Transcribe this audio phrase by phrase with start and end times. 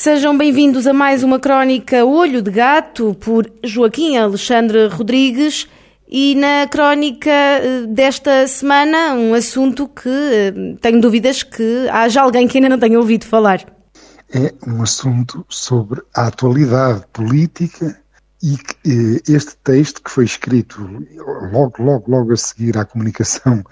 [0.00, 5.68] Sejam bem-vindos a mais uma crónica Olho de Gato por Joaquim Alexandre Rodrigues.
[6.08, 12.48] E na crónica eh, desta semana, um assunto que eh, tenho dúvidas que haja alguém
[12.48, 13.62] que ainda não tenha ouvido falar.
[14.32, 17.94] É um assunto sobre a atualidade política
[18.42, 18.54] e
[18.86, 20.80] eh, este texto que foi escrito
[21.52, 23.62] logo, logo, logo a seguir à comunicação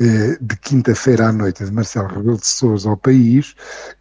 [0.00, 3.54] eh, de quinta-feira à noite de Marcelo Rebelo de Sousa ao país,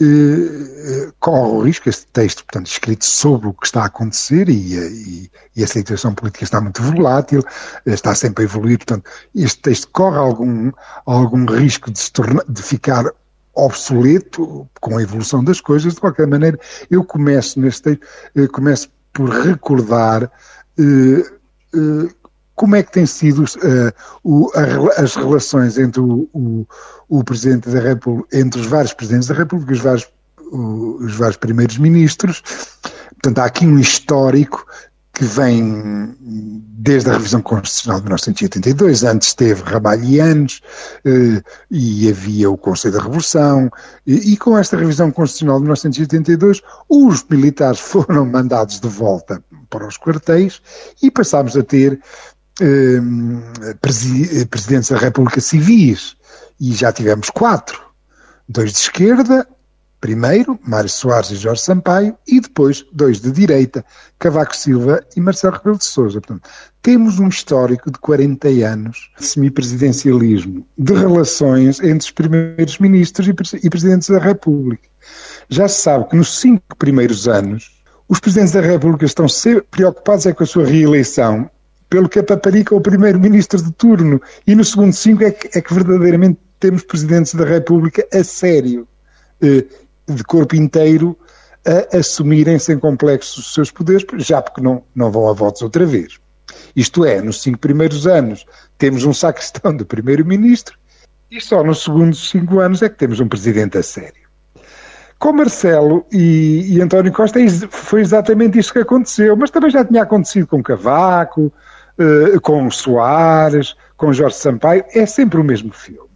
[0.00, 4.74] eh, corre o risco, este texto, portanto, escrito sobre o que está a acontecer e,
[4.74, 7.42] e, e a situação política está muito volátil,
[7.86, 10.70] está sempre a evoluir, portanto, este texto corre algum,
[11.06, 13.06] algum risco de, se tornar, de ficar
[13.54, 16.58] obsoleto com a evolução das coisas, de qualquer maneira,
[16.90, 20.30] eu começo neste texto, começo por recordar
[20.78, 21.24] eh,
[21.74, 22.14] eh,
[22.54, 26.66] como é que têm sido uh, o, a, as relações entre o, o,
[27.08, 30.08] o, Presidente da República, entre os vários Presidentes da República e os vários,
[30.52, 32.42] os vários primeiros ministros.
[33.12, 34.66] Portanto, há aqui um histórico
[35.20, 40.62] que vem desde a revisão constitucional de 1982, antes teve Rabalhianos
[41.04, 43.70] eh, e havia o Conselho da Revolução,
[44.06, 49.98] e, com esta revisão constitucional de 1982, os militares foram mandados de volta para os
[49.98, 50.62] quartéis
[51.02, 52.00] e passámos a ter
[52.58, 52.98] eh,
[54.48, 56.16] presidentes da República civis,
[56.58, 57.78] e já tivemos quatro,
[58.48, 59.46] dois de esquerda,
[60.00, 63.84] Primeiro, Mário Soares e Jorge Sampaio, e depois dois de direita,
[64.18, 66.20] Cavaco Silva e Marcelo Rebelo de Sousa.
[66.20, 66.48] Portanto,
[66.80, 73.28] temos um histórico de 40 anos de semipresidencialismo, de relações entre os primeiros ministros
[73.62, 74.88] e presidentes da República.
[75.50, 80.24] Já se sabe que nos cinco primeiros anos, os presidentes da República estão sempre preocupados
[80.24, 81.50] é com a sua reeleição,
[81.90, 85.74] pelo que apaparica o primeiro-ministro de turno, e no segundo cinco é que, é que
[85.74, 88.88] verdadeiramente temos presidentes da República a sério
[89.42, 89.64] eh,
[90.14, 91.16] de corpo inteiro
[91.66, 95.84] a assumirem sem complexos os seus poderes, já porque não, não vão a votos outra
[95.84, 96.18] vez.
[96.74, 98.46] Isto é, nos cinco primeiros anos
[98.78, 100.78] temos um sacristão de primeiro-ministro
[101.30, 104.20] e só nos segundos cinco anos é que temos um presidente a sério.
[105.18, 107.38] Com Marcelo e, e António Costa
[107.70, 111.52] foi exatamente isto que aconteceu, mas também já tinha acontecido com Cavaco,
[111.98, 116.09] eh, com Soares, com Jorge Sampaio, é sempre o mesmo filme.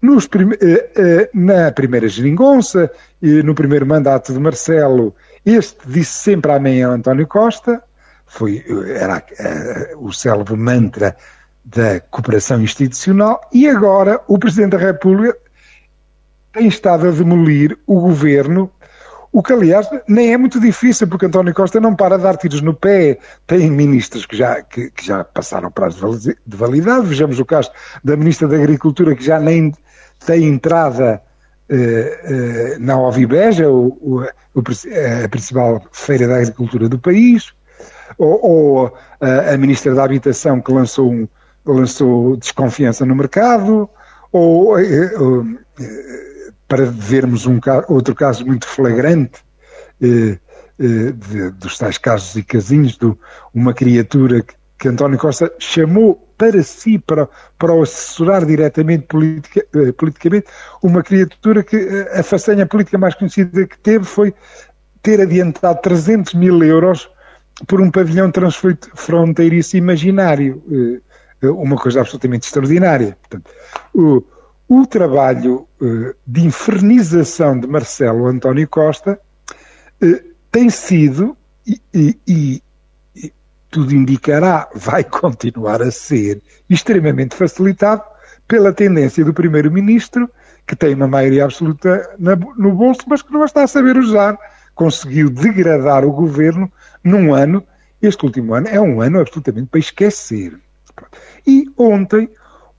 [0.00, 0.28] Nos,
[0.60, 5.14] eh, eh, na primeira geringonça, no primeiro mandato de Marcelo,
[5.44, 7.82] este disse sempre amém a António Costa,
[8.24, 8.64] foi,
[8.94, 11.16] era eh, o célebre mantra
[11.64, 15.36] da cooperação institucional, e agora o Presidente da República
[16.52, 18.70] tem estado a demolir o governo,
[19.32, 22.62] o que, aliás, nem é muito difícil, porque António Costa não para de dar tiros
[22.62, 23.18] no pé.
[23.46, 27.06] Tem ministros que já, que, que já passaram prazo de validade.
[27.06, 27.70] Vejamos o caso
[28.02, 29.72] da Ministra da Agricultura, que já nem
[30.24, 31.22] tem entrada
[31.70, 37.52] eh, eh, na Ovibeja, o, o, a principal feira da agricultura do país,
[38.16, 41.28] ou, ou a, a, Ministra da Habitação que lançou, um,
[41.66, 43.88] lançou desconfiança no mercado,
[44.32, 45.10] ou eh,
[46.66, 49.44] para vermos um, outro caso muito flagrante
[50.00, 50.38] de,
[51.58, 53.12] dos tais casos e casinhos de
[53.52, 57.28] uma criatura que, que António Costa chamou para si, para,
[57.58, 60.46] para o assessorar diretamente politica, eh, politicamente,
[60.80, 64.32] uma criatura que eh, a façanha política mais conhecida que teve foi
[65.02, 67.10] ter adiantado 300 mil euros
[67.66, 70.62] por um pavilhão transfronteiriço imaginário.
[71.42, 73.16] Eh, uma coisa absolutamente extraordinária.
[73.20, 73.50] Portanto,
[73.94, 74.24] o,
[74.68, 75.68] o trabalho
[76.26, 79.20] de infernização de Marcelo António Costa
[80.50, 82.60] tem sido, e, e,
[83.70, 88.02] tudo indicará, vai continuar a ser extremamente facilitado
[88.46, 90.28] pela tendência do Primeiro-Ministro,
[90.66, 94.38] que tem uma maioria absoluta no bolso, mas que não está a saber usar.
[94.74, 96.70] Conseguiu degradar o governo
[97.02, 97.64] num ano.
[98.00, 100.58] Este último ano é um ano absolutamente para esquecer.
[101.46, 102.30] E ontem,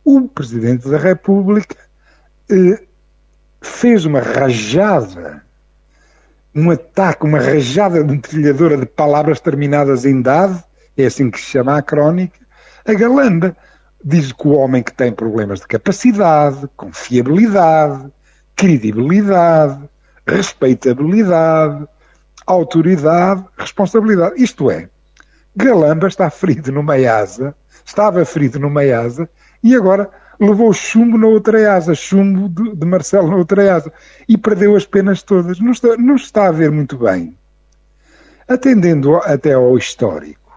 [0.04, 1.76] o Presidente da República
[2.50, 2.84] eh,
[3.62, 5.44] fez uma rajada,
[6.56, 10.64] um ataque, uma rajada de trilhadora de palavras terminadas em dade,
[11.04, 12.40] é assim que se chama a crónica,
[12.86, 13.56] a galanda.
[14.04, 18.10] Diz que o homem que tem problemas de capacidade, confiabilidade,
[18.56, 19.90] credibilidade,
[20.26, 21.86] respeitabilidade,
[22.48, 24.42] autoridade, responsabilidade.
[24.42, 24.90] Isto é,
[25.56, 27.54] Galamba está ferido numa asa,
[27.86, 29.30] estava ferido numa asa
[29.62, 30.10] e agora
[30.40, 33.92] levou chumbo na outra asa, chumbo de, de Marcelo na outra asa
[34.28, 35.60] e perdeu as penas todas.
[35.60, 37.36] Não está, não está a ver muito bem.
[38.48, 40.49] Atendendo até ao histórico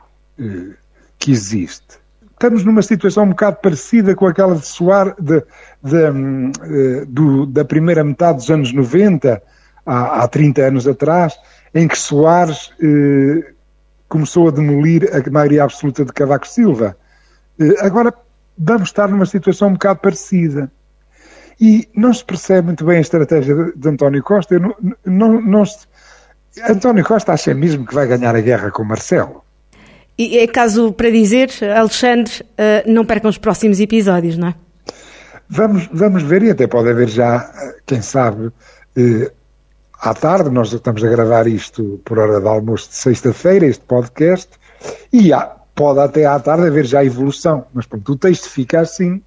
[1.19, 2.03] que existe,
[2.43, 5.45] estamos numa situação um bocado parecida com aquela de Soares, de,
[5.81, 9.41] de, hum, eh, do, da primeira metade dos anos 90,
[9.87, 11.39] há, há 30 anos atrás,
[11.73, 13.53] em que Soares eh,
[14.09, 16.97] começou a demolir a maioria absoluta de Cavaco Silva.
[17.61, 18.13] Eh, agora
[18.59, 20.71] vamos estar numa situação um bocado parecida.
[21.61, 24.59] E não se percebe muito bem a estratégia de, de António Costa.
[24.59, 24.75] Não,
[25.07, 25.87] não, não se...
[26.69, 29.45] António Costa acha mesmo que vai ganhar a guerra com Marcelo.
[30.19, 34.55] E é caso para dizer, Alexandre, eh, não percam os próximos episódios, não é?
[35.49, 38.51] Vamos, vamos ver, e até pode haver já, eh, quem sabe,
[38.97, 39.33] eh,
[40.01, 44.51] à tarde, nós estamos a gravar isto por hora de almoço de sexta-feira, este podcast,
[45.13, 49.23] e há, pode até à tarde haver já evolução, mas pronto, o texto fica assim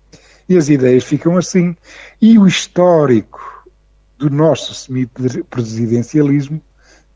[0.47, 1.75] e as ideias ficam assim,
[2.21, 3.67] e o histórico
[4.17, 6.61] do nosso semi-presidencialismo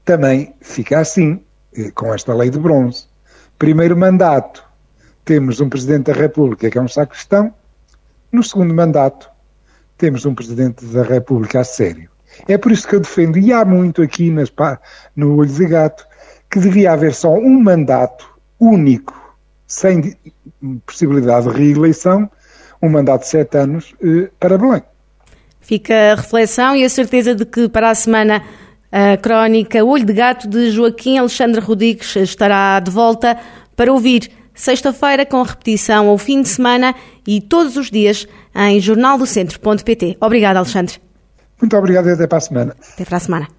[0.04, 1.44] também fica assim,
[1.94, 3.09] com esta lei de bronze.
[3.60, 4.64] Primeiro mandato,
[5.26, 7.54] temos um Presidente da República que é um sacristão.
[8.32, 9.30] No segundo mandato,
[9.98, 12.10] temos um Presidente da República a sério.
[12.48, 14.50] É por isso que eu defendo, e há muito aqui nas,
[15.14, 16.08] no Olho de Gato,
[16.50, 18.26] que devia haver só um mandato
[18.58, 19.36] único,
[19.68, 20.16] sem
[20.86, 22.32] possibilidade de reeleição,
[22.82, 24.84] um mandato de sete anos eh, para Belém.
[25.60, 28.42] Fica a reflexão e a certeza de que para a semana
[28.92, 33.38] a crónica Olho de Gato de Joaquim Alexandre Rodrigues estará de volta
[33.76, 36.96] para ouvir sexta-feira com repetição ao fim de semana
[37.26, 40.18] e todos os dias em jornaldocentro.pt.
[40.20, 40.96] Obrigada, Alexandre.
[41.62, 42.76] Muito obrigado e até para a semana.
[42.94, 43.59] Até para a semana.